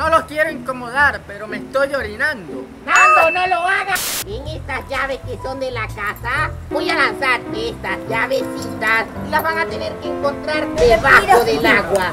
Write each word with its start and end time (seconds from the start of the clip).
no 0.00 0.08
los 0.08 0.22
quiero 0.22 0.50
incomodar, 0.50 1.20
pero 1.26 1.46
me 1.46 1.58
estoy 1.58 1.94
orinando. 1.94 2.64
¡Nando, 2.86 3.30
no 3.32 3.46
lo 3.48 3.56
hagas! 3.56 4.24
En 4.26 4.46
estas 4.46 4.88
llaves 4.88 5.18
que 5.26 5.36
son 5.42 5.60
de 5.60 5.70
la 5.70 5.86
casa, 5.88 6.50
voy 6.70 6.88
a 6.88 6.94
lanzar 6.94 7.38
estas 7.54 7.98
llavecitas 8.08 9.04
y 9.26 9.30
las 9.30 9.42
van 9.42 9.58
a 9.58 9.66
tener 9.66 9.92
que 9.96 10.08
encontrar 10.08 10.66
debajo 10.76 11.44
del 11.44 11.66
agua. 11.66 12.10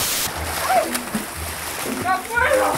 ¡No 2.03 2.17
puedo! 2.23 2.73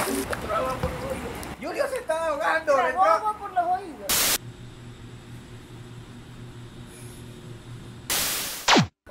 Julio 1.60 1.86
se 1.92 1.98
está 1.98 2.28
ahogando. 2.28 2.78
entró- 2.78 3.36
por 3.40 3.52
los 3.52 3.64
oídos. 3.80 4.40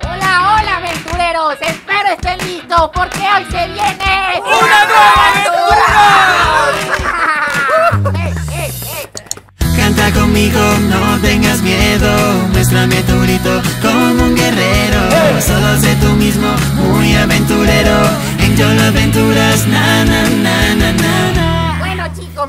Hola, 0.01 0.55
hola 0.61 0.77
aventureros, 0.77 1.57
espero 1.61 2.09
estén 2.13 2.37
listos 2.47 2.89
porque 2.93 3.19
hoy 3.19 3.45
se 3.51 3.67
viene 3.67 4.41
¡Una 4.41 4.85
nueva 4.85 5.13
aventura! 5.29 5.68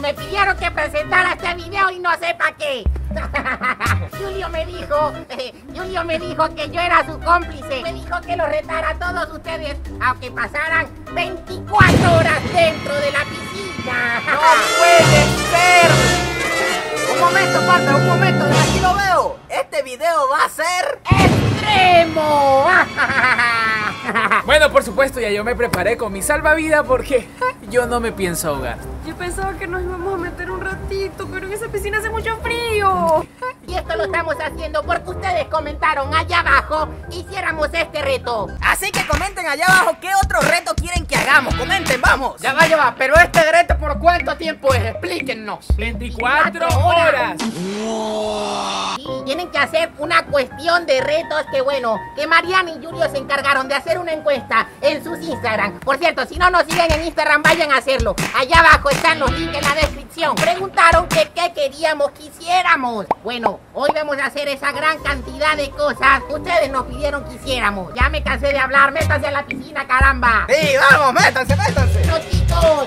Me 0.01 0.15
pidieron 0.15 0.57
que 0.57 0.71
presentara 0.71 1.33
este 1.33 1.55
video 1.55 1.91
y 1.91 1.99
no 1.99 2.11
sé 2.15 2.35
para 2.39 2.57
qué. 2.57 2.85
Julio 4.19 4.49
me 4.49 4.65
dijo, 4.67 5.13
Julio 5.77 6.05
me 6.05 6.19
dijo 6.19 6.55
que 6.55 6.71
yo 6.71 6.81
era 6.81 7.05
su 7.05 7.19
cómplice. 7.21 7.83
Me 7.83 7.93
dijo 7.93 8.21
que 8.23 8.37
lo 8.37 8.47
retara 8.47 8.91
a 8.91 8.95
todos 8.95 9.37
ustedes, 9.37 9.77
aunque 10.01 10.31
pasaran 10.31 10.89
24 11.15 12.13
horas 12.17 12.43
dentro 12.53 12.95
de 12.95 13.13
la 13.13 13.25
piscina. 13.25 14.23
¡No 14.27 14.41
puede 14.79 15.25
ser! 15.51 15.91
Un 17.13 17.21
momento, 17.21 17.67
panda, 17.67 17.97
un 17.97 18.07
momento, 18.07 18.45
de 18.47 18.59
aquí 18.59 18.81
lo 18.81 18.95
veo. 18.95 19.37
Este 19.49 19.83
video 19.83 20.29
va 20.31 20.45
a 20.45 20.49
ser. 20.49 21.01
¡Extremo! 21.11 22.67
Bueno, 24.45 24.73
por 24.73 24.83
supuesto, 24.83 25.21
ya 25.21 25.31
yo 25.31 25.45
me 25.45 25.55
preparé 25.55 25.97
con 25.97 26.13
mi 26.13 26.23
salvavidas 26.23 26.85
porque 26.85 27.29
yo 27.71 27.87
no 27.87 28.01
me 28.01 28.13
pienso 28.13 28.49
ahogar. 28.49 28.77
Yo 29.07 29.15
pensaba 29.17 29.55
que 29.55 29.67
nos 29.67 29.83
íbamos 29.83 30.15
a 30.15 30.17
meter 30.19 30.51
un 30.51 30.61
ratito, 30.61 31.29
pero 31.33 31.47
en 31.47 31.53
esa 31.53 31.69
piscina 31.69 31.99
hace 31.99 32.11
mucho 32.11 32.37
frío. 32.43 33.27
Y 33.67 33.75
esto 33.75 33.97
lo 33.97 34.05
estamos 34.05 34.35
haciendo 34.35 34.83
porque 34.83 35.11
ustedes 35.11 35.47
comentaron 35.47 36.13
allá 36.13 36.41
abajo 36.41 36.89
que 37.09 37.19
hiciéramos 37.19 37.69
este 37.73 38.03
reto. 38.03 38.49
Así 38.61 38.91
que 38.91 39.07
comenten 39.07 39.47
allá 39.47 39.67
abajo 39.67 39.97
qué 40.01 40.11
otro 40.23 40.41
reto 40.41 40.75
quieren 40.75 41.07
que 41.07 41.17
hagamos. 41.17 41.55
Comenten, 41.55 42.01
vamos. 42.01 42.41
Ya 42.41 42.53
va, 42.53 42.67
ya 42.67 42.77
va, 42.77 42.95
pero 42.99 43.15
este 43.17 43.41
reto 43.53 43.79
cuánto 44.01 44.37
tiempo 44.37 44.73
es, 44.75 44.83
explíquennos. 44.83 45.77
24 45.77 46.67
horas. 46.85 47.37
Y 48.99 49.23
tienen 49.25 49.51
que 49.51 49.59
hacer 49.59 49.91
una 49.99 50.25
cuestión 50.27 50.87
de 50.87 51.01
retos 51.01 51.45
que 51.53 51.61
bueno, 51.61 52.01
que 52.17 52.27
Mariana 52.27 52.73
y 52.73 52.85
Julio 52.85 53.09
se 53.11 53.19
encargaron 53.19 53.69
de 53.69 53.75
hacer 53.75 53.99
una 53.99 54.13
encuesta 54.13 54.69
en 54.81 55.05
sus 55.05 55.21
Instagram. 55.21 55.81
Por 55.81 55.99
cierto, 55.99 56.27
si 56.27 56.37
no 56.37 56.51
nos 56.51 56.65
siguen 56.65 56.91
en 56.93 57.05
Instagram, 57.05 57.43
vayan 57.43 57.71
a 57.71 57.77
hacerlo. 57.77 58.17
Allá 58.35 58.61
abajo 58.61 58.91
están 58.91 59.19
los 59.19 59.31
links 59.39 59.57
en 59.57 59.65
la 59.65 59.75
descripción. 59.75 60.35
Preguntaron 60.35 61.07
que 61.09 61.31
qué 61.35 61.53
queríamos 61.55 62.11
que 62.13 62.25
hiciéramos. 62.25 63.07
Bueno, 63.23 63.61
hoy 63.75 63.91
vamos 63.95 64.19
a 64.19 64.27
hacer 64.27 64.49
esa 64.49 64.73
gran 64.73 64.99
cantidad 65.03 65.57
de 65.57 65.71
cosas 65.71 66.23
que 66.27 66.35
ustedes 66.35 66.71
nos 66.71 66.87
pidieron 66.87 67.25
que 67.25 67.35
hiciéramos. 67.35 67.93
Ya 67.95 68.09
me 68.09 68.23
cansé 68.23 68.49
de 68.49 68.59
hablar, 68.59 68.93
métanse 68.93 69.27
a 69.27 69.31
la 69.31 69.45
piscina, 69.45 69.87
caramba. 69.87 70.47
Sí, 70.49 70.75
vamos, 70.91 71.15
métanse, 71.15 71.57
métanse. 71.57 72.01
Bueno 72.01 72.21
chicos, 72.31 72.80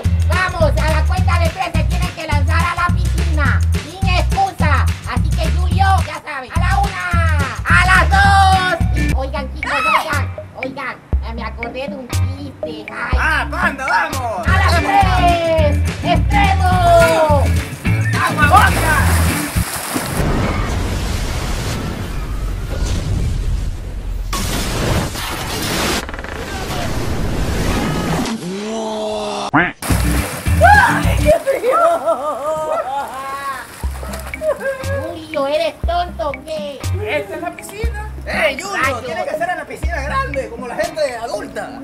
qué? 36.32 36.78
Esta 37.02 37.34
es 37.34 37.40
la 37.42 37.50
piscina. 37.52 38.10
¡Ey, 38.26 38.60
Julio! 38.60 38.82
Rayos. 38.82 39.04
Tiene 39.04 39.24
que 39.24 39.30
ser 39.30 39.48
en 39.50 39.56
la 39.58 39.64
piscina 39.64 40.02
grande, 40.02 40.48
como 40.48 40.68
la 40.68 40.76
gente 40.76 41.16
adulta. 41.16 41.80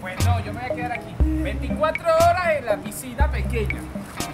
Bueno, 0.00 0.40
yo 0.44 0.52
me 0.52 0.60
voy 0.60 0.70
a 0.70 0.74
quedar 0.74 0.92
aquí. 0.92 1.14
24 1.18 2.04
horas 2.04 2.56
en 2.56 2.66
la 2.66 2.76
piscina 2.76 3.30
pequeña. 3.30 3.80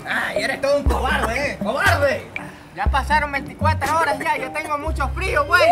¡Ay, 0.08 0.42
eres 0.44 0.60
todo 0.60 0.78
un 0.78 0.84
cobarde, 0.84 1.52
eh! 1.52 1.58
¡Cobarde! 1.62 2.30
Ya 2.76 2.84
pasaron 2.84 3.32
24 3.32 3.98
horas 3.98 4.18
ya, 4.18 4.36
yo 4.36 4.52
tengo 4.52 4.76
mucho 4.76 5.08
frío, 5.08 5.46
güey. 5.46 5.62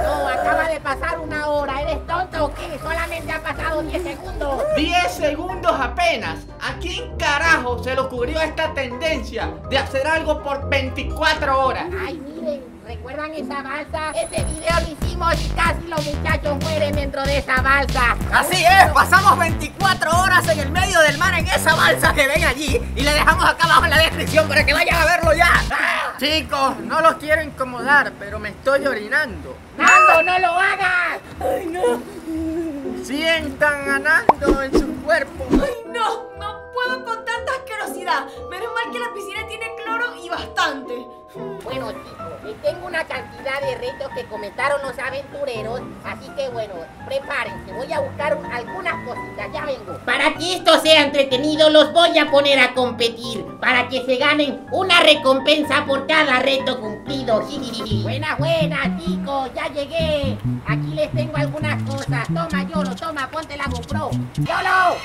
No, 0.00 0.28
acaba 0.28 0.68
de 0.68 0.78
pasar 0.78 1.18
una 1.18 1.48
hora. 1.48 1.82
¿Eres 1.82 2.06
tonto 2.06 2.44
o 2.44 2.54
qué? 2.54 2.78
Solamente 2.80 3.32
han 3.32 3.42
pasado 3.42 3.82
10 3.82 4.00
segundos. 4.00 4.62
10 4.76 5.12
segundos 5.12 5.72
apenas. 5.72 6.38
¿A 6.60 6.78
quién 6.78 7.16
carajo 7.18 7.82
se 7.82 7.96
le 7.96 8.00
ocurrió 8.00 8.40
esta 8.40 8.72
tendencia 8.74 9.50
de 9.68 9.76
hacer 9.76 10.06
algo 10.06 10.40
por 10.40 10.68
24 10.68 11.66
horas? 11.66 11.86
Ay, 12.06 12.14
miren, 12.14 12.62
¿recuerdan 12.86 13.32
esa 13.34 13.62
balsa? 13.62 14.10
Ese 14.10 14.44
video 14.44 14.80
lo 14.80 14.92
hicimos 14.92 15.34
y 15.40 15.48
casi 15.50 15.86
los 15.88 16.04
muchachos 16.04 16.56
mueren 16.62 16.94
dentro 16.94 17.22
de 17.22 17.38
esa 17.38 17.60
balsa. 17.62 18.16
Así 18.32 18.64
es, 18.64 18.92
pasamos 18.92 19.38
24 19.38 20.10
horas 20.20 20.48
en 20.48 20.58
el 20.60 20.70
medio 20.70 21.00
del 21.00 21.18
mar 21.18 21.34
en 21.34 21.46
esa 21.46 21.74
balsa 21.74 22.12
que 22.12 22.26
ven 22.26 22.44
allí 22.44 22.80
y 22.94 23.02
le 23.02 23.12
dejamos 23.12 23.44
acá 23.44 23.64
abajo 23.64 23.84
en 23.84 23.90
la 23.90 23.98
descripción 23.98 24.48
para 24.48 24.64
que 24.64 24.72
vayan 24.72 25.00
a 25.00 25.04
verlo 25.04 25.32
ya. 25.34 25.50
¡Ah! 25.70 26.14
Chicos, 26.18 26.78
no 26.80 27.00
los 27.00 27.14
quiero 27.14 27.42
incomodar, 27.42 28.12
pero 28.18 28.38
me 28.38 28.50
estoy 28.50 28.86
orinando. 28.86 29.56
¡Nando, 29.76 30.22
no 30.22 30.38
lo 30.38 30.48
hagas! 30.48 31.20
Sientan 33.04 33.90
a 33.90 33.98
Nando 33.98 34.62
en 34.62 34.72
su 34.78 34.94
cuerpo. 35.02 35.46
Ay, 35.50 35.92
no, 35.92 36.30
no 36.38 36.61
retos 43.82 44.08
que 44.14 44.24
comentaron 44.26 44.80
los 44.82 44.96
aventureros, 44.98 45.80
así 46.04 46.28
que 46.36 46.48
bueno, 46.50 46.74
prepárense, 47.04 47.72
voy 47.72 47.92
a 47.92 47.98
buscar 48.00 48.36
un- 48.36 48.46
algunas 48.46 48.94
cositas, 49.04 49.48
ya 49.52 49.64
vengo. 49.66 49.98
Para 50.06 50.32
que 50.34 50.54
esto 50.56 50.80
sea 50.80 51.02
entretenido, 51.04 51.68
los 51.70 51.92
voy 51.92 52.16
a 52.18 52.30
poner 52.30 52.60
a 52.60 52.72
competir, 52.74 53.44
para 53.60 53.88
que 53.88 54.04
se 54.06 54.16
ganen 54.16 54.66
una 54.70 55.00
recompensa 55.00 55.84
por 55.84 56.06
cada 56.06 56.38
reto 56.38 56.80
cumplido. 56.80 57.42
Buenas, 58.02 58.38
buenas, 58.38 59.02
chicos, 59.04 59.50
ya 59.54 59.66
llegué. 59.68 60.38
Aquí 60.68 60.94
les 60.94 61.10
tengo 61.12 61.36
algunas 61.36 61.82
cosas. 61.82 62.26
Toma, 62.28 62.62
Yolo, 62.68 62.94
toma, 62.94 63.28
ponte 63.30 63.56
la 63.56 63.64
GoPro. 63.64 64.10
¡Yolo! 64.38 64.96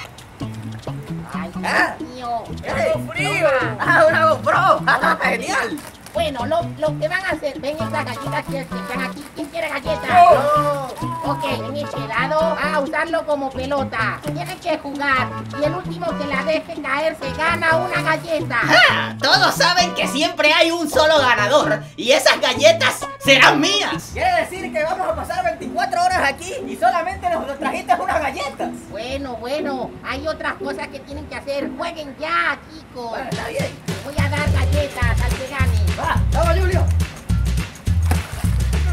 Ay, 1.34 1.52
Ah. 1.64 1.96
Dios 2.00 2.10
mío. 2.12 2.44
¡Tengo 2.62 3.12
frío! 3.12 3.48
¡Ah, 3.80 4.06
una 4.08 4.26
GoPro! 4.30 4.58
¡Ah, 4.88 5.18
¡Genial! 5.22 5.78
Bueno, 6.18 6.48
lo, 6.48 6.64
lo 6.80 7.00
que 7.00 7.08
van 7.08 7.24
a 7.24 7.30
hacer, 7.30 7.60
ven 7.60 7.76
esas 7.76 7.92
galletas 7.92 8.44
que 8.50 8.60
están 8.62 9.02
aquí. 9.04 9.24
¿Quién 9.36 9.48
quiere 9.50 9.70
galletas? 9.70 10.10
¡No! 10.10 11.32
Ok, 11.32 11.44
en 11.44 11.78
este 11.78 12.08
lado, 12.08 12.56
van 12.56 12.74
a 12.74 12.80
usarlo 12.80 13.24
como 13.28 13.52
pelota. 13.52 14.20
Tienen 14.24 14.60
que 14.60 14.80
jugar. 14.80 15.30
Y 15.62 15.64
el 15.66 15.76
último 15.76 16.08
que 16.18 16.26
la 16.26 16.44
deje 16.44 16.82
caer 16.82 17.16
se 17.22 17.32
gana 17.34 17.76
una 17.76 18.02
galleta. 18.02 18.60
Ah, 18.64 19.16
Todos 19.22 19.54
saben 19.54 19.94
que 19.94 20.08
siempre 20.08 20.52
hay 20.54 20.72
un 20.72 20.90
solo 20.90 21.20
ganador 21.20 21.84
y 21.96 22.12
esas 22.12 22.42
galletas 22.42 23.06
serán 23.20 23.62
mías. 23.62 24.10
Quiere 24.14 24.42
decir 24.42 24.74
que 24.74 24.84
vamos 24.84 25.08
a 25.08 25.16
pasar 25.16 25.44
24 25.46 26.02
horas 26.04 26.22
aquí 26.34 26.52
y 26.68 26.76
solamente 26.78 27.30
nos, 27.30 27.46
nos 27.46 27.60
trajiste 27.60 27.94
unas 27.94 28.20
galletas. 28.20 28.70
Bueno, 28.90 29.36
bueno, 29.36 29.92
hay 30.04 30.28
otras 30.28 30.54
cosas 30.56 30.88
que 30.88 31.00
tienen 31.02 31.28
que 31.28 31.36
hacer. 31.36 31.70
Jueguen 31.78 32.16
ya, 32.20 32.58
chicos. 32.74 33.12
Bueno, 33.12 33.30
está 33.30 33.48
bien. 33.50 33.68
Voy 34.04 34.16
a 34.18 34.30
dar 34.30 34.52
galletas 34.52 35.22
al 35.22 35.30
que 35.38 35.48
gane. 35.48 35.77
Va, 36.00 36.16
vamos, 36.34 36.60
Julio. 36.60 36.86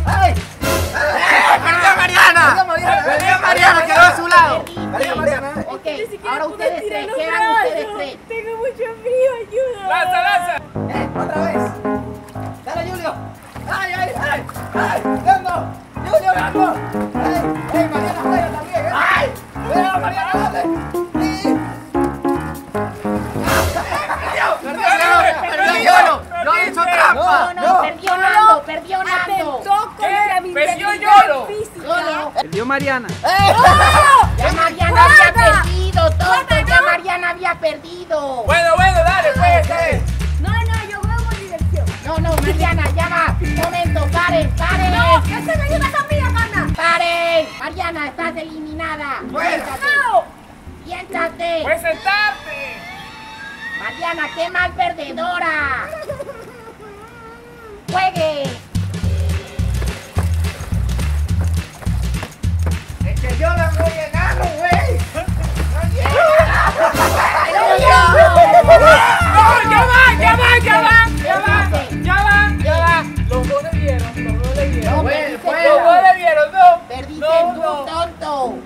¡Ay! 0.06 0.32
¡Eh! 0.32 1.60
¡Perdió 1.64 1.96
Mariana! 1.96 2.44
¡Perdió 2.46 2.64
Mariana! 2.66 3.02
¡Perdió 3.04 3.38
Mariana! 3.40 3.86
¡Quedó 3.86 4.00
a 4.00 4.16
su 4.16 4.26
lado! 4.28 4.64
Vaya, 4.92 5.14
Mariana. 5.14 5.52
Ok, 5.68 5.84
Ni 5.84 6.06
siquiera 6.06 6.30
ahora 6.32 6.46
ustedes 6.46 6.82
tres, 6.88 7.06
quedan 7.16 7.50
ustedes 7.52 7.86
tres. 7.96 8.16
Tengo 8.28 8.56
mucho 8.56 8.84
frío, 9.02 9.30
ayuda. 9.42 9.88
¡Lanza, 9.88 10.22
lanza! 10.22 10.56
¡Eh! 10.98 11.08
¡Otra 11.18 11.40
vez! 11.44 11.62
¡Dale, 12.64 12.90
Julio! 12.90 13.14
¡Ay, 13.70 13.92
ay, 13.92 14.10
ay! 14.20 14.44
¡Ay! 14.74 15.02
¡Vengo! 15.04 15.54
¡Julio, 16.10 16.32
vengo! 16.34 16.74
¡Ay! 17.14 17.34
¡Ay, 17.74 17.88
Mariana, 17.88 18.20
juega 18.22 18.48
también! 18.48 18.86
¿eh? 18.86 18.92
¡Ay! 18.94 19.30
¡Cuidado, 19.68 20.00
Mariana, 20.00 20.32
dale! 20.34 21.03
Mariana. 32.74 33.06
Ya 34.36 34.52
Mariana 34.52 35.04
había 35.04 35.32
perdido, 35.32 36.10
tonto. 36.10 36.54
Ya 36.66 36.82
Mariana 36.82 37.30
había 37.30 37.54
perdido. 37.54 38.42
Bueno, 38.46 38.70
bueno, 38.74 38.98
dale, 39.04 39.28
pues, 39.36 39.68
dale. 39.68 40.02
No, 40.40 40.50
no, 40.50 40.90
yo 40.90 40.98
juego 40.98 41.22
por 41.22 41.38
diversión. 41.38 41.86
No, 42.04 42.18
no, 42.18 42.36
Mariana, 42.42 42.84
ya 42.96 43.08
va. 43.08 43.36
Un 43.40 43.54
momento, 43.54 44.06
paren, 44.10 44.50
paren. 44.56 44.90
No, 44.90 45.22
galleta 45.22 45.90
también 45.92 46.34
gana. 46.34 46.66
¡Paren! 46.74 47.46
Mariana, 47.60 48.06
estás 48.08 48.36
eliminada. 48.38 49.20
Siéntate. 49.20 49.86
No. 49.86 50.24
Siéntate. 50.84 51.62
Sentarte. 51.80 52.76
Mariana, 53.78 54.28
qué 54.34 54.50
mal 54.50 54.72
perdedora. 54.72 55.88
Juegue. 57.92 58.63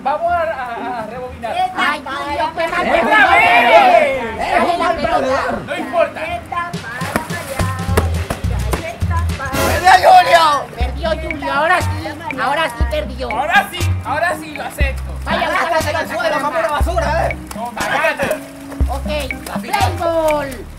Vamos 0.03 0.33
a, 0.33 0.37
a, 0.41 1.03
a 1.03 1.07
rebobinar. 1.07 1.53
Ay, 1.77 2.01
qué 2.01 2.05
mal 2.05 2.23
¡Otra 3.03 3.27
vez! 3.31 4.23
La 4.79 4.93
pelota. 4.95 5.59
No 5.67 5.77
importa. 5.77 6.21
¡Perdió 9.69 10.11
Julio! 10.11 10.67
Perdió 10.77 11.11
Julio, 11.11 11.53
ahora 11.53 11.81
sí, 11.83 11.89
ahora 12.41 12.65
sí 12.71 12.85
perdió. 12.91 13.31
Ahora 13.31 13.69
sí, 13.71 13.79
ahora 14.05 14.37
sí 14.39 14.55
lo 14.55 14.65
acepto. 14.65 15.13
Vaya, 15.25 15.49
¡Bájate 15.49 15.97
al 15.97 16.09
suelo, 16.09 16.41
como 16.41 16.59
una 16.59 16.69
basura, 16.69 17.29
eh! 17.29 17.37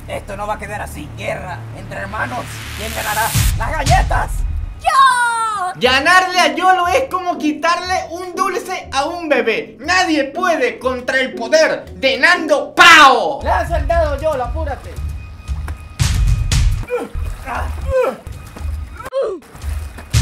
Esto 0.08 0.38
no 0.38 0.48
va 0.48 0.54
a 0.56 0.60
quedar 0.60 0.82
así. 0.82 1.10
Guerra 1.18 1.60
entre 1.78 2.00
hermanos. 2.00 2.46
¿Quién 2.78 2.94
ganará? 2.96 3.28
¡Las 3.58 3.72
galletas! 3.72 4.32
¡Yo! 4.82 5.74
Ganarle 5.76 6.40
a 6.40 6.56
Yolo 6.56 6.88
es 6.88 7.04
como 7.12 7.38
quitarle 7.38 8.06
un 8.12 8.34
dulce 8.36 8.90
a 8.94 9.06
un 9.06 9.28
bebé. 9.30 9.76
Nadie 9.80 10.26
puede 10.26 10.80
contra 10.80 11.20
el 11.20 11.34
poder 11.36 11.86
de 11.96 12.18
Nando 12.18 12.74
Pao. 12.74 13.42
Lanza 13.44 13.78
el 13.78 13.88
dado, 13.88 14.20
Yolo, 14.20 14.46
apúrate. 14.46 14.94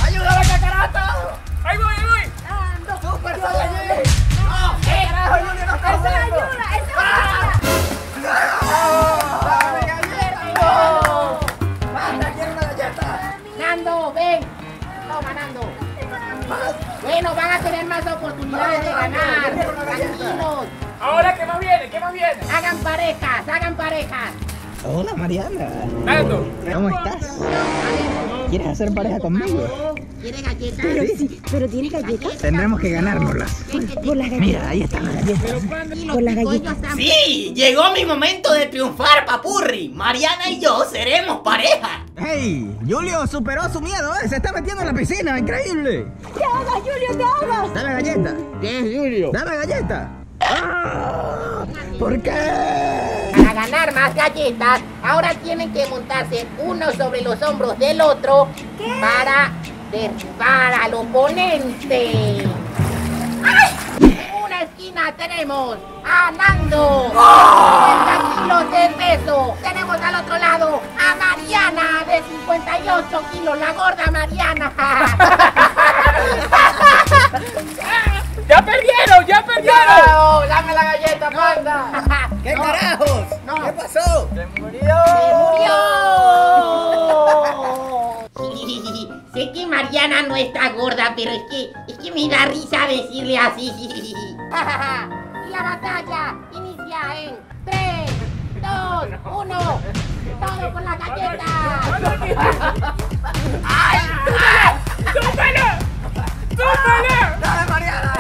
¡Ayuda 0.04 0.32
a 0.32 0.40
la 0.40 0.48
cacarata! 0.48 1.16
Ahí 1.64 1.78
voy, 1.78 1.94
ahí 1.98 2.06
voy. 2.06 2.32
Ando. 2.50 3.12
¡Super 3.12 3.40
Saiyajin! 3.42 4.12
¡No! 4.44 4.78
¿Qué 4.82 5.08
carajo, 5.08 5.46
Julio, 5.48 5.66
no 5.66 5.76
está 5.76 5.94
Esa 5.94 5.98
es 5.98 6.16
haciendo? 6.16 6.36
ayuda, 6.36 6.64
esa 6.78 6.84
es 6.84 7.04
ayuda. 7.64 7.87
Nando, 13.58 14.14
ven. 14.14 14.40
Toma, 15.08 15.34
Nando. 15.34 15.62
Bueno, 17.04 17.36
van 17.36 17.52
a 17.52 17.60
tener 17.60 17.86
más 17.86 18.06
oportunidades 18.08 18.86
de 18.86 18.92
ganar. 18.92 19.52
Tranquilos. 19.52 20.66
Ahora, 21.00 21.36
¿qué 21.36 21.46
más 21.46 21.60
viene? 21.60 21.90
¿Qué 21.90 22.00
más 22.00 22.14
viene? 22.14 22.28
Hagan 22.54 22.78
parejas, 22.78 23.48
hagan 23.48 23.76
parejas. 23.76 24.32
Hola 24.86 25.14
Mariana, 25.16 25.70
Nando. 26.06 26.48
¿cómo 26.72 26.90
estás? 26.90 27.40
¿Quieres 28.50 28.68
hacer 28.68 28.94
pareja 28.94 29.20
conmigo? 29.20 29.68
¿Quiere 30.22 30.42
galletas? 30.42 30.86
Sí, 31.18 31.42
Pero 31.52 31.68
tiene 31.70 31.90
galletas. 31.90 32.38
tendremos 32.38 32.80
que 32.80 32.90
ganárnoslas. 32.90 33.52
Por 34.04 34.18
las 34.18 34.30
galletas. 34.30 34.40
Mira, 34.40 34.70
ahí 34.70 34.82
están 34.82 35.06
las 35.06 35.16
galletas. 35.16 35.52
Y 35.96 36.06
los 36.06 36.16
Con 36.16 36.26
la 36.26 36.32
picollos 36.32 36.64
galleta. 36.64 36.88
también. 36.88 37.14
Sí, 37.26 37.54
llegó 37.56 37.92
mi 37.94 38.06
momento 38.06 38.52
de 38.54 38.66
triunfar, 38.66 39.26
papurri. 39.26 39.90
Mariana 39.90 40.50
y 40.50 40.60
yo 40.60 40.84
seremos 40.92 41.42
pareja. 41.42 42.04
¡Hey! 42.18 42.76
Julio 42.90 43.28
superó 43.28 43.72
su 43.72 43.80
miedo, 43.80 44.12
¿eh? 44.24 44.28
Se 44.28 44.38
está 44.38 44.52
metiendo 44.52 44.82
en 44.82 44.88
la 44.88 44.94
piscina, 44.94 45.38
increíble. 45.38 46.08
¡Te 46.34 46.44
hagas, 46.44 46.74
Julio, 46.82 47.16
te 47.18 47.24
hagas! 47.46 47.74
Dame 47.76 47.94
galleta. 47.94 48.34
¿Qué 48.60 48.80
es 48.80 48.98
Julio? 49.00 49.30
Dame 49.32 49.56
galleta. 49.56 50.12
¡Ah! 50.40 51.66
¿Por 52.00 52.20
qué? 52.22 52.32
Para 53.36 53.54
ganar 53.54 53.94
más 53.94 54.16
galletas, 54.16 54.82
ahora 55.04 55.34
tienen 55.36 55.72
que 55.74 55.86
montarse 55.88 56.46
uno 56.64 56.92
sobre 56.94 57.22
los 57.22 57.40
hombros 57.44 57.78
del 57.78 58.02
otro 58.02 58.48
para 59.00 59.52
derribar 59.92 60.74
al 60.74 60.94
oponente. 60.94 62.42
En 64.00 64.44
una 64.44 64.62
esquina 64.64 65.12
tenemos 65.18 65.78
a 66.06 66.32
Nando, 66.32 67.12
50 67.12 68.36
kilos 68.36 68.72
de 68.72 68.90
peso. 68.98 69.56
Tenemos 69.64 70.02
al 70.02 70.16
otro 70.16 70.38
lado 70.38 70.82
a 71.00 71.16
Mariana, 71.16 72.04
de 72.08 72.22
58 72.24 73.22
kilos, 73.32 73.58
la 73.58 73.72
gorda 73.74 74.12
Mariana. 74.12 74.72
¡Ya 78.48 78.62
perdieron! 78.64 79.26
¡Ya 79.28 79.46
perdieron! 79.46 80.48
¡Dame 80.48 80.74
la 80.74 80.84
galleta, 80.86 81.30
panda! 81.30 82.30
¿Qué 82.44 82.56
No, 82.56 82.64
carajos? 82.64 83.22
no. 83.46 83.56
¿Qué 83.56 83.72
pasó? 83.74 84.30
¡Se 84.34 84.46
murió! 84.62 84.96
murió. 85.52 85.76
Que 89.58 89.66
Mariana 89.66 90.22
no 90.22 90.36
está 90.36 90.70
gorda, 90.70 91.14
pero 91.16 91.32
es 91.32 91.42
que, 91.50 91.74
es 91.88 91.98
que 91.98 92.12
me 92.12 92.30
da 92.30 92.46
risa 92.46 92.86
decirle 92.88 93.40
así. 93.40 93.72
y 93.76 94.14
la 95.50 95.64
batalla 95.64 96.36
inicia 96.54 97.00
en 97.16 97.40
3, 97.66 98.12
2, 98.62 99.08
1. 99.26 99.82
Todo 100.40 100.74
por 100.74 100.82
la 100.84 100.96
galleta. 100.96 101.46
¡Tómala! 105.16 105.70
¡Tómala! 106.56 107.38
¡Dale, 107.42 107.72
Mariana! 107.72 108.17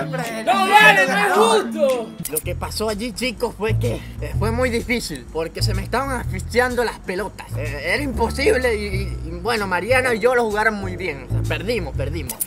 Siempre. 0.00 0.44
¡No 0.44 0.68
vale, 0.68 1.06
no 1.06 1.16
es 1.18 1.32
justo! 1.32 2.10
Lo 2.30 2.38
que 2.38 2.54
pasó 2.54 2.88
allí, 2.88 3.12
chicos, 3.12 3.54
fue 3.56 3.78
que 3.78 4.00
eh, 4.20 4.34
fue 4.38 4.50
muy 4.50 4.70
difícil 4.70 5.26
porque 5.32 5.62
se 5.62 5.74
me 5.74 5.82
estaban 5.82 6.10
asfixiando 6.20 6.84
las 6.84 6.98
pelotas. 7.00 7.46
Eh, 7.56 7.92
era 7.94 8.02
imposible 8.02 8.74
y, 8.74 9.04
bueno, 9.42 9.66
Mariana 9.66 10.14
y 10.14 10.18
yo 10.18 10.34
lo 10.34 10.44
jugaron 10.44 10.74
muy 10.74 10.96
bien. 10.96 11.26
O 11.28 11.32
sea, 11.32 11.42
perdimos, 11.42 11.94
perdimos. 11.96 12.34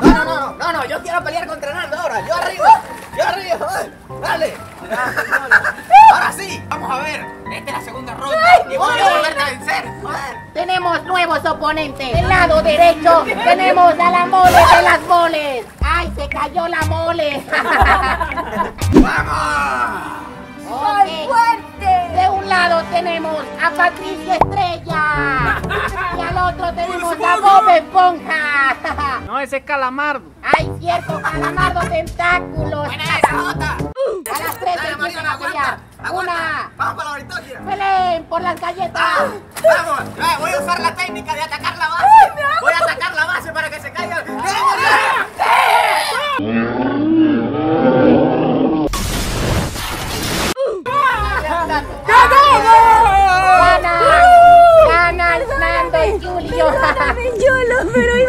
No, 0.00 0.24
no, 0.24 0.24
no, 0.24 0.52
no, 0.54 0.72
no, 0.72 0.88
yo 0.88 1.02
quiero 1.02 1.22
pelear 1.22 1.46
contra 1.46 1.74
Nando 1.74 1.98
ahora. 1.98 2.26
Yo 2.26 2.34
arriba, 2.34 2.82
yo 3.18 3.22
arriba, 3.22 3.90
dale. 4.22 4.54
Ahora 6.10 6.32
sí, 6.32 6.62
vamos 6.68 6.90
a 6.90 6.98
ver. 7.02 7.24
Esta 7.52 7.70
es 7.72 7.78
la 7.78 7.84
segunda 7.84 8.14
ronda 8.14 8.36
y 8.72 8.76
voy 8.76 8.98
a 8.98 9.10
volverte 9.10 9.42
a 9.42 9.44
vencer. 9.46 9.84
Joder. 10.02 10.36
Tenemos 10.54 11.02
nuevos 11.04 11.44
oponentes. 11.44 12.12
Del 12.12 12.28
lado 12.28 12.62
derecho 12.62 13.24
tenemos 13.44 13.92
a 13.98 14.10
la 14.10 14.26
mole 14.26 14.50
de 14.76 14.82
las 14.82 15.00
moles. 15.08 15.66
¡Ay, 15.84 16.12
se 16.16 16.28
cayó 16.28 16.68
la 16.68 16.80
mole! 16.82 17.42
¡Vamos! 18.92 19.34
¡Ay, 20.72 21.26
Ok. 21.26 21.28
fuerte! 21.28 22.16
De 22.20 22.28
un 22.30 22.48
lado 22.48 22.82
tenemos 22.92 23.36
a 23.64 23.70
Patricia 23.70 24.34
Estrella. 24.34 25.60
Y 26.18 26.22
al 26.22 26.36
otro 26.54 26.72
tenemos 26.74 27.14
a 27.14 27.36
Bob 27.36 27.68
Esponja. 27.70 28.76
No, 29.26 29.38
ese 29.40 29.58
es 29.58 29.64
calamardo. 29.64 30.22
¡Ay, 30.42 30.70
cierto! 30.80 31.20
¡Calamardo 31.22 31.80
tentáculos! 31.88 32.86
¡Buena 32.86 33.04
esa, 33.18 33.28
Jota! 33.38 33.89
A 34.32 34.42
las 34.42 34.58
tres 34.60 34.76
Dale, 34.76 34.90
empiezan 34.92 34.98
Mariana, 35.24 35.32
a 35.32 35.38
pelear. 35.38 35.64
aguanta, 35.64 35.80
Una. 35.98 36.08
aguanta. 36.08 36.70
Vamos 36.76 36.94
para 36.94 37.10
la 37.10 37.16
victoria. 37.16 37.60
¡Peleen 37.66 38.24
por 38.24 38.40
las 38.42 38.60
galletas! 38.60 39.02
Vamos, 39.04 40.00
eh, 40.18 40.36
voy 40.38 40.50
a 40.52 40.58
usar 40.60 40.80
la 40.80 40.94
técnica 40.94 41.34
de 41.34 41.42
atacar 41.42 41.76
la 41.78 41.88
base. 41.88 42.06
Voy 42.60 42.72
a 42.72 42.76
atacar 42.78 43.14
la 43.14 43.24
base 43.26 43.52
para 43.52 43.70
que 43.70 43.80
se 43.80 43.92
caiga. 43.92 44.22
¡No, 44.24 44.34
Mariana! 44.36 45.26
¡Gana! 52.06 53.98
¡Gana 54.88 55.38
Nando 55.58 56.04
y 56.04 56.24
Julio! 56.24 56.66
Yolo, 57.38 57.90
pero. 57.94 58.19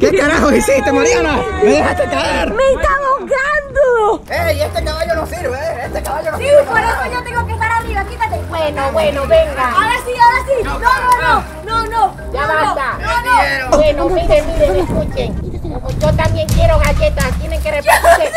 ¿Qué 0.00 0.16
carajo 0.16 0.52
hiciste, 0.52 0.92
Mariana? 0.92 1.40
¡Me 1.62 1.70
dejaste 1.70 2.04
caer! 2.04 2.52
¡Me 2.52 2.62
estaba 2.72 2.96
ahogando! 3.18 4.22
¡Ey, 4.30 4.60
este 4.60 4.84
caballo 4.84 5.14
no 5.14 5.26
sirve, 5.26 5.56
eh! 5.58 5.82
¡Este 5.86 6.02
caballo 6.02 6.32
no 6.32 6.38
Sí, 6.38 6.44
sirve! 6.44 6.62
por 6.64 6.78
eso 6.78 7.12
yo 7.12 7.22
tengo 7.22 7.46
que 7.46 7.52
estar 7.52 7.70
arriba. 7.72 8.04
quítate. 8.04 8.36
Bueno, 8.48 8.92
bueno, 8.92 9.26
venga. 9.26 9.70
Ahora 9.72 9.94
sí, 10.04 10.12
ahora 10.12 10.38
sí. 10.46 10.52
No, 10.64 10.78
no, 10.78 10.88
no. 11.22 11.44
No, 11.64 11.86
no. 11.86 12.32
Ya 12.32 12.46
no, 12.46 12.54
basta. 12.54 12.98
No, 12.98 13.22
no. 13.22 13.70
no. 13.70 13.76
Bueno, 13.76 14.08
miren, 14.10 14.46
miren, 14.46 14.76
escuchen. 14.76 15.62
Como 15.72 15.90
yo 15.90 16.12
también 16.14 16.46
quiero 16.48 16.78
galletas, 16.78 17.30
tienen 17.38 17.62
que 17.62 17.70
repetirse. 17.70 18.32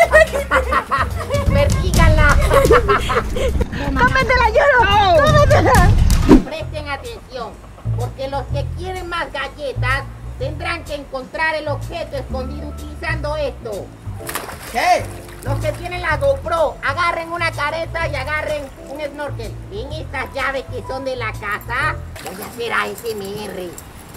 Persíganla. 1.52 2.36
¡Cómetela, 3.98 4.48
Yolo! 4.56 5.24
¡Cómetela! 5.24 5.90
Presten 6.44 6.88
atención, 6.88 7.50
porque 7.98 8.28
los 8.28 8.42
que 8.52 8.64
quieren 8.78 9.08
más 9.08 9.32
galletas 9.32 10.02
tendrán 10.40 10.82
que 10.84 10.94
encontrar 10.94 11.54
el 11.54 11.68
objeto 11.68 12.16
escondido 12.16 12.68
utilizando 12.68 13.36
esto. 13.36 13.86
¿Qué? 14.72 15.04
Los 15.44 15.58
que 15.60 15.72
tienen 15.72 16.00
la 16.00 16.16
GoPro, 16.16 16.76
agarren 16.82 17.30
una 17.30 17.52
careta 17.52 18.08
y 18.08 18.16
agarren 18.16 18.64
un 18.88 19.00
snorkel. 19.00 19.54
¿Ven 19.70 19.92
estas 19.92 20.32
llaves 20.34 20.64
que 20.70 20.82
son 20.88 21.04
de 21.04 21.16
la 21.16 21.32
casa? 21.32 21.96
Voy 22.24 22.42
a 22.42 22.46
hacer 22.46 22.72
ASMR, 22.72 23.70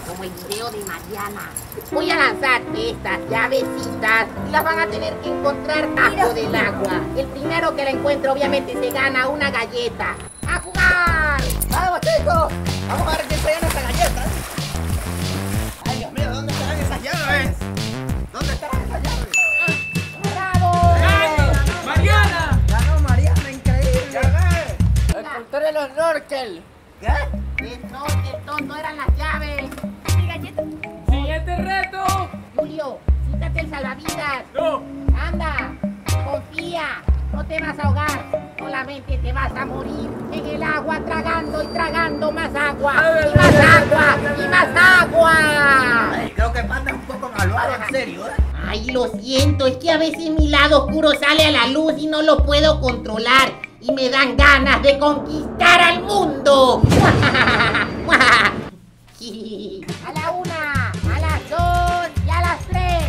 como 0.06 0.24
el 0.24 0.30
video 0.30 0.70
de 0.70 0.78
Mariana. 0.84 1.50
Voy 1.92 2.10
a 2.10 2.16
lanzar 2.16 2.62
estas 2.74 3.20
llavecitas 3.30 4.26
y 4.48 4.50
las 4.50 4.64
van 4.64 4.80
a 4.80 4.86
tener 4.86 5.14
que 5.20 5.28
encontrar 5.28 5.94
bajo 5.94 6.34
del 6.34 6.54
agua. 6.54 7.00
El 7.16 7.26
primero 7.26 7.76
que 7.76 7.84
la 7.84 7.90
encuentre 7.90 8.30
obviamente 8.30 8.72
se 8.72 8.90
gana 8.90 9.28
una 9.28 9.50
galleta. 9.50 10.14
¡A 10.46 10.60
jugar! 10.60 11.42
¡Vamos, 11.68 12.00
chicos! 12.00 12.52
Vamos 12.88 13.14
a 13.14 13.16
ver 13.16 13.26
quién 13.28 13.63
¿Qué? 26.34 27.78
No, 27.92 28.04
que 28.06 28.36
tonto 28.44 28.74
eran 28.74 28.96
las 28.96 29.06
llaves. 29.16 29.70
¡Siguiente 31.08 31.56
reto! 31.56 32.28
Julio, 32.56 32.98
quítate 33.30 33.60
el 33.60 33.70
salvavidas. 33.70 34.42
¡No! 34.52 34.82
Anda, 35.16 35.76
confía, 36.24 37.02
no 37.32 37.46
te 37.46 37.60
vas 37.60 37.78
a 37.78 37.82
ahogar, 37.82 38.54
solamente 38.58 39.16
te 39.18 39.32
vas 39.32 39.52
a 39.54 39.64
morir 39.64 40.10
en 40.32 40.46
el 40.46 40.62
agua 40.64 40.98
tragando 41.06 41.62
y 41.62 41.66
tragando 41.68 42.32
más 42.32 42.52
agua, 42.52 42.94
y 43.32 43.38
más 43.38 43.54
agua, 43.54 44.16
y 44.36 44.48
más 44.48 44.68
agua. 44.76 46.10
Ay, 46.14 46.32
creo 46.34 46.52
que 46.52 46.64
Panda 46.64 46.90
es 46.90 46.96
un 46.96 47.02
poco 47.02 47.30
malvado, 47.38 47.74
en 47.76 47.94
serio, 47.94 48.26
¿eh? 48.26 48.32
Ay, 48.66 48.86
lo 48.86 49.06
siento, 49.06 49.68
es 49.68 49.76
que 49.76 49.92
a 49.92 49.98
veces 49.98 50.30
mi 50.30 50.48
lado 50.48 50.86
oscuro 50.86 51.12
sale 51.12 51.44
a 51.46 51.52
la 51.52 51.68
luz 51.68 51.92
y 51.96 52.08
no 52.08 52.22
lo 52.22 52.44
puedo 52.44 52.80
controlar. 52.80 53.63
Y 53.86 53.92
me 53.92 54.08
dan 54.08 54.34
ganas 54.36 54.82
de 54.82 54.98
conquistar 54.98 55.80
al 55.80 56.02
mundo. 56.02 56.80
A 60.06 60.12
la 60.12 60.30
una, 60.32 60.90
a 60.90 61.18
las 61.20 61.48
dos 61.48 62.08
y 62.26 62.30
a 62.30 62.40
las 62.42 62.58
tres. 62.66 63.04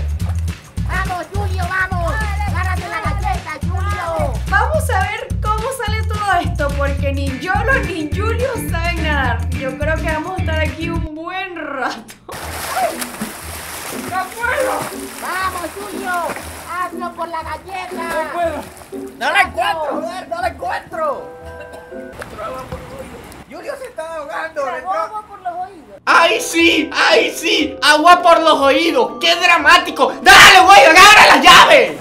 Vamos, 0.87 1.25
Julio, 1.33 1.63
vamos. 1.67 2.13
Gánate 2.53 2.87
la 2.87 3.01
galleta, 3.01 3.51
Julio. 3.61 4.33
Vamos 4.49 4.89
a 4.89 4.99
ver 5.01 5.27
cómo 5.41 5.67
sale 5.83 6.03
todo 6.07 6.33
esto, 6.41 6.67
porque 6.77 7.11
ni 7.11 7.37
Yolo 7.39 7.79
ni 7.85 8.09
Julio 8.15 8.49
saben 8.71 9.03
nadar. 9.03 9.49
Yo 9.51 9.77
creo 9.77 9.95
que 9.97 10.03
vamos 10.03 10.37
a 10.37 10.41
estar 10.41 10.59
aquí 10.61 10.89
un 10.89 11.13
buen 11.15 11.55
rato. 11.57 12.13
¡No 14.09 14.23
puedo! 14.35 14.79
Vamos, 15.21 15.69
Julio. 15.75 16.11
Hazlo 16.71 17.13
por 17.13 17.27
la 17.27 17.43
¡No 17.43 17.49
galleta. 17.49 18.31
puedo! 18.33 18.84
¡No 19.17 19.31
la 19.31 19.41
encuentro, 19.41 20.01
joder! 20.01 20.27
¡No 20.29 20.41
la 20.41 20.47
encuentro! 20.49 21.29
Julio 23.49 23.73
se 23.79 23.85
está 23.85 24.15
ahogando. 24.15 24.65
le 24.65 24.77
entró- 24.79 25.23
por 25.27 25.39
los 25.41 25.53
oídos. 25.53 26.01
¡Ay, 26.05 26.41
sí! 26.41 26.89
¡Ay, 26.93 27.31
sí! 27.31 27.77
¡Agua 27.81 28.21
por 28.21 28.39
los 28.41 28.59
oídos! 28.59 29.13
¡Qué 29.21 29.35
dramático! 29.35 30.11
¡Dale, 30.21 30.59
güey! 30.61 30.83
¡Agarra 30.85 31.35
las 31.35 31.41
llaves! 31.41 31.97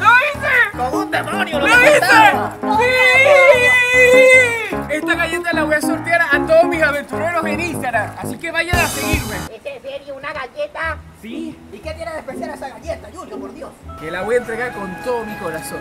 ¡Lo 0.00 0.08
hice! 0.26 0.76
¡Con 0.76 0.94
un 1.00 1.10
demonio! 1.10 1.58
¡Lo 1.58 1.66
que 1.66 1.72
hice! 1.72 2.69
Esta 4.90 5.14
galleta 5.14 5.52
la 5.52 5.64
voy 5.64 5.74
a 5.74 5.80
sortear 5.80 6.20
a 6.32 6.46
todos 6.46 6.64
mis 6.64 6.82
aventureros 6.82 7.46
en 7.46 7.60
Instagram, 7.60 8.10
así 8.18 8.36
que 8.38 8.50
vayan 8.50 8.76
a 8.76 8.88
seguirme. 8.88 9.36
¿Es 9.54 9.64
en 9.64 9.82
serio 9.82 10.16
una 10.16 10.32
galleta? 10.32 10.98
Sí, 11.22 11.56
¿Y 11.72 11.78
qué 11.78 11.94
tiene 11.94 12.10
de 12.12 12.18
especial 12.18 12.50
esa 12.50 12.68
galleta, 12.70 13.08
Julio, 13.14 13.38
por 13.38 13.54
Dios? 13.54 13.70
que 14.00 14.10
la 14.10 14.22
voy 14.22 14.34
a 14.34 14.38
entregar 14.38 14.72
con 14.72 14.92
todo 15.04 15.24
mi 15.24 15.34
corazón. 15.36 15.78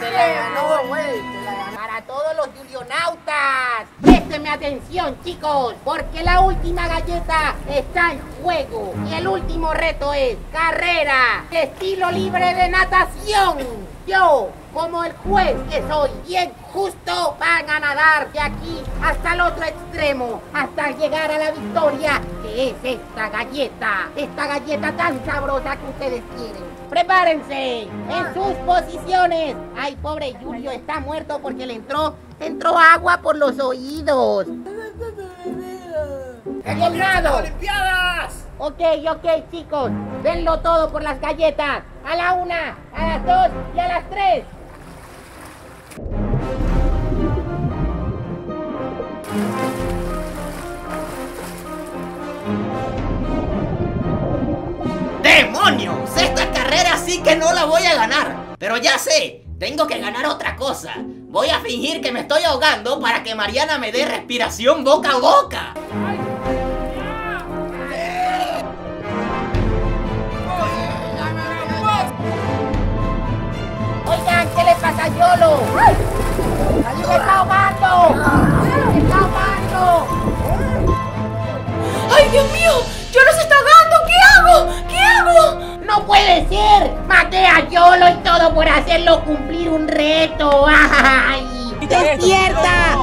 te 0.00 0.10
la 0.10 0.26
ganó, 0.28 0.88
güey. 0.88 1.20
Te 1.20 1.42
la 1.44 1.54
ganó. 1.54 1.76
Para 1.76 2.02
todos 2.02 2.36
los 2.36 2.48
julionautas, 2.56 3.86
préstenme 4.00 4.48
atención 4.48 5.16
chicos, 5.24 5.74
porque 5.84 6.22
la 6.22 6.40
última 6.40 6.88
galleta 6.88 7.54
está 7.68 8.12
en 8.12 8.20
juego. 8.42 8.94
Y 9.10 9.14
el 9.14 9.28
último 9.28 9.74
reto 9.74 10.14
es 10.14 10.36
carrera, 10.52 11.44
estilo 11.50 12.10
libre 12.12 12.54
de 12.54 12.68
natación. 12.68 13.58
Yo, 14.06 14.50
como 14.76 15.02
el 15.04 15.12
juez 15.14 15.56
que 15.70 15.82
soy, 15.88 16.10
bien 16.28 16.52
justo, 16.70 17.34
van 17.40 17.70
a 17.70 17.80
nadar 17.80 18.30
de 18.30 18.38
aquí 18.38 18.82
hasta 19.02 19.32
el 19.32 19.40
otro 19.40 19.64
extremo, 19.64 20.42
hasta 20.52 20.90
llegar 20.90 21.30
a 21.30 21.38
la 21.38 21.50
victoria, 21.50 22.20
que 22.42 22.68
es 22.68 22.74
esta 22.82 23.30
galleta, 23.30 24.10
esta 24.14 24.46
galleta 24.46 24.92
tan 24.92 25.24
sabrosa 25.24 25.76
que 25.76 25.86
ustedes 25.86 26.22
quieren. 26.36 26.62
Prepárense 26.90 27.84
en 27.84 28.34
sus 28.34 28.52
posiciones. 28.66 29.56
Ay, 29.78 29.96
pobre 29.96 30.36
Julio, 30.42 30.70
está 30.70 31.00
muerto 31.00 31.38
porque 31.40 31.64
le 31.64 31.76
entró, 31.76 32.14
le 32.38 32.46
entró 32.46 32.76
agua 32.78 33.22
por 33.22 33.38
los 33.38 33.58
oídos. 33.58 34.46
Nado. 36.66 37.38
¡Olimpiadas! 37.38 38.46
Ok, 38.58 38.80
ok, 39.10 39.50
chicos. 39.50 39.90
Denlo 40.22 40.60
todo 40.60 40.90
por 40.90 41.02
las 41.02 41.18
galletas. 41.18 41.82
A 42.04 42.14
la 42.14 42.34
una, 42.34 42.76
a 42.94 43.06
las 43.06 43.24
dos 43.24 43.48
y 43.74 43.80
a 43.80 43.88
las 43.88 44.10
tres. 44.10 44.44
¡Demonios! 55.22 56.16
Esta 56.16 56.50
carrera 56.52 56.96
sí 56.96 57.22
que 57.22 57.36
no 57.36 57.52
la 57.52 57.64
voy 57.64 57.84
a 57.84 57.94
ganar. 57.94 58.56
Pero 58.58 58.76
ya 58.76 58.98
sé, 58.98 59.44
tengo 59.58 59.86
que 59.86 59.98
ganar 59.98 60.26
otra 60.26 60.56
cosa. 60.56 60.94
Voy 60.98 61.48
a 61.48 61.60
fingir 61.60 62.00
que 62.00 62.12
me 62.12 62.20
estoy 62.20 62.44
ahogando 62.44 63.00
para 63.00 63.22
que 63.22 63.34
Mariana 63.34 63.78
me 63.78 63.92
dé 63.92 64.06
respiración 64.06 64.84
boca 64.84 65.10
a 65.10 65.18
boca. 65.18 65.74
Oigan, 74.06 74.48
¿qué 74.54 74.64
le 74.64 74.74
pasa 74.76 75.04
a 75.04 75.08
Yolo? 75.08 75.60
¡Se 77.04 77.12
está 77.16 77.38
ahogando! 77.38 78.35
Dios 82.36 82.52
mío! 82.52 82.82
¡Yolo 83.12 83.32
se 83.32 83.40
está 83.40 83.54
ahogando! 83.54 83.96
¿Qué 84.06 84.12
hago? 84.36 84.68
¿Qué 84.90 84.98
hago? 84.98 85.78
¡No 85.86 86.04
puede 86.04 86.46
ser! 86.48 86.92
¡Maté 87.08 87.46
a 87.46 87.66
Yolo 87.66 88.10
y 88.10 88.14
todo 88.16 88.54
por 88.54 88.68
hacerlo 88.68 89.24
cumplir 89.24 89.70
un 89.70 89.88
reto! 89.88 90.66
¡Ay! 90.68 91.74
¡Despierta! 91.80 92.98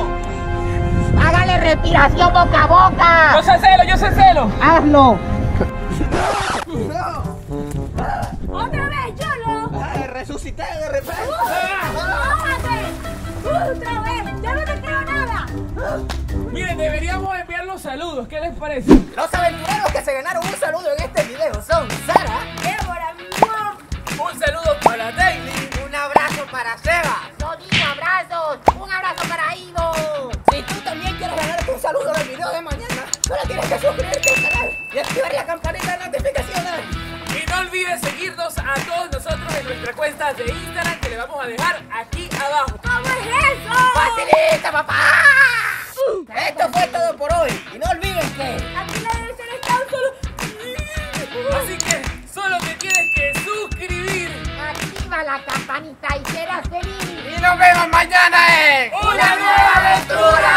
¡Hágale 1.20 1.58
respiración 1.62 2.32
boca 2.32 2.63
a 2.63 2.68
boca! 2.68 3.32
Yo 3.38 3.42
sé 3.42 3.58
celo, 3.58 3.84
yo 3.86 3.98
sé 3.98 4.12
celo. 4.12 4.52
¡Hazlo! 4.62 5.18
¡Otra 8.52 8.90
vez, 8.90 9.16
Yolo! 9.20 9.72
Ay, 9.84 10.08
resucité 10.10 10.62
de 10.62 10.90
repente. 10.90 11.24
¡Otra 13.46 14.02
vez! 14.02 14.42
Saludos, 17.93 18.27
¿qué 18.27 18.39
les 18.39 18.55
parece? 18.55 18.91
Los 19.15 19.31
aventureros 19.31 19.91
que 19.91 20.01
se 20.01 20.13
ganaron 20.15 20.43
un 20.43 20.55
saludo 20.55 20.91
en 20.97 21.03
este 21.03 21.23
video 21.25 21.53
son 21.62 21.88
Sara, 22.07 22.39
¡Débora. 22.63 23.13
Un 24.17 24.39
saludo 24.39 24.75
para 24.83 25.12
Daily. 25.12 25.69
un 25.85 25.93
abrazo 25.93 26.43
para 26.51 26.75
Seba. 26.79 27.29
¡No 27.39 27.55
digo 27.55 27.85
abrazos! 27.91 28.57
¡Un 28.81 28.91
abrazo 28.91 29.27
para 29.29 29.55
Ivo! 29.55 30.31
Si 30.51 30.63
tú 30.63 30.73
también 30.81 31.15
quieres 31.17 31.35
ganarte 31.35 31.71
un 31.71 31.79
saludo 31.79 32.15
en 32.15 32.21
el 32.21 32.27
video 32.29 32.50
de 32.50 32.62
mañana, 32.62 33.05
solo 33.27 33.41
tienes 33.45 33.65
que 33.67 33.79
suscribirte 33.79 34.29
al 34.29 34.50
canal 34.50 34.69
y 34.91 34.97
activar 34.97 35.33
la 35.33 35.45
campanita 35.45 35.97
de 35.97 36.05
notificaciones. 36.07 36.81
Y 37.29 37.51
no 37.51 37.59
olvides 37.59 38.01
seguirnos 38.01 38.57
a 38.57 38.73
todos 38.73 39.12
nosotros 39.12 39.55
en 39.55 39.65
nuestra 39.65 39.93
cuenta 39.93 40.33
de 40.33 40.45
Instagram 40.45 41.00
que 41.00 41.09
le 41.09 41.17
vamos 41.17 41.43
a 41.43 41.45
dejar 41.45 41.83
aquí 41.91 42.27
abajo. 42.43 42.75
¿Cómo 42.81 43.07
es 43.07 43.27
eso? 43.27 43.73
¡Facilita, 43.93 44.71
papá! 44.71 45.12
Mañana 58.30 58.38
una 59.01 59.36
nueva 59.36 59.72
aventura. 59.75 60.53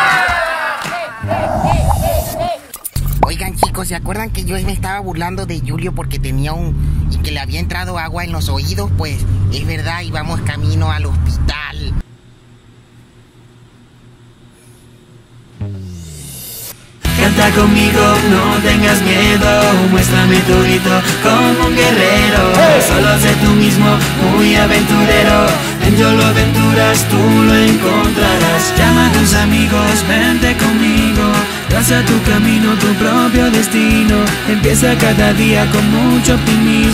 Oigan 3.22 3.56
chicos, 3.56 3.88
¿se 3.88 3.94
acuerdan 3.96 4.30
que 4.30 4.44
yo 4.44 4.54
me 4.62 4.72
estaba 4.72 5.00
burlando 5.00 5.46
de 5.46 5.60
Julio 5.60 5.92
porque 5.94 6.18
tenía 6.18 6.52
un... 6.52 7.08
y 7.10 7.18
que 7.18 7.32
le 7.32 7.40
había 7.40 7.60
entrado 7.60 7.98
agua 7.98 8.24
en 8.24 8.32
los 8.32 8.48
oídos? 8.48 8.90
Pues 8.96 9.18
es 9.52 9.66
verdad, 9.66 10.02
íbamos 10.02 10.40
camino 10.42 10.90
al 10.90 11.06
hospital. 11.06 11.94
Canta 17.20 17.50
conmigo, 17.50 18.00
no 18.30 18.58
tengas 18.62 19.02
miedo, 19.02 19.72
muéstrame 19.90 20.38
tu 20.40 20.62
grito 20.62 21.02
como 21.22 21.66
un 21.66 21.74
guerrero. 21.74 22.52
Solo 22.86 23.18
sé 23.18 23.34
tú 23.42 23.50
mismo, 23.52 23.98
muy 24.36 24.54
aventurero. 24.54 25.65
En 25.86 25.96
Yolo 25.96 26.24
Aventuras 26.24 27.06
tú 27.08 27.16
lo 27.16 27.54
encontrarás. 27.54 28.74
Llama 28.76 29.06
a 29.06 29.12
tus 29.12 29.34
amigos, 29.34 30.04
vente 30.08 30.56
conmigo. 30.56 31.22
Traza 31.68 32.02
tu 32.04 32.20
camino, 32.22 32.74
tu 32.74 32.88
propio 32.94 33.50
destino. 33.52 34.16
Empieza 34.48 34.98
cada 34.98 35.32
día 35.34 35.64
con 35.70 35.84
mucho 35.90 36.34
optimismo. 36.34 36.86